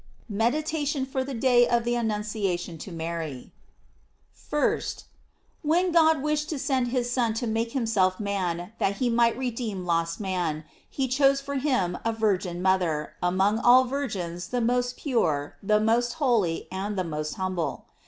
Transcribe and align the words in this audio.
MEDITATION 0.29 1.05
For 1.05 1.23
the 1.23 1.35
Day 1.35 1.67
of 1.67 1.83
the 1.83 1.93
Annunciation 1.93 2.79
to 2.79 2.91
Mary. 2.91 3.51
1st. 4.51 5.03
WHEN 5.61 5.91
God 5.91 6.23
wished 6.23 6.49
to 6.49 6.57
send 6.57 6.87
his 6.87 7.11
Son 7.11 7.35
to 7.35 7.45
make 7.45 7.73
himself 7.73 8.19
man 8.19 8.71
that 8.79 8.95
he 8.95 9.11
might 9.11 9.37
redeem 9.37 9.85
lost 9.85 10.19
man, 10.19 10.63
he 10.89 11.07
chose 11.07 11.39
for 11.39 11.57
him 11.57 11.99
a 12.03 12.11
virgin 12.13 12.63
mother, 12.63 13.13
among 13.21 13.59
all 13.59 13.83
virgins 13.83 14.47
the 14.47 14.59
most 14.59 14.97
pure, 14.97 15.57
the 15.61 15.79
most 15.79 16.13
holy, 16.13 16.67
and 16.71 16.97
the 16.97 17.03
most 17.03 17.35
humble. 17.35 17.85